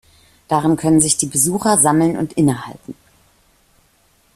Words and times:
Darin 0.47 0.77
können 0.77 0.99
sich 0.99 1.17
die 1.17 1.27
Besucher 1.27 1.77
sammeln 1.77 2.17
und 2.17 2.33
innehalten. 2.33 2.95